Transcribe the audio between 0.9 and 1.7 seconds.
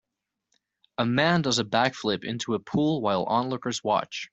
A man does a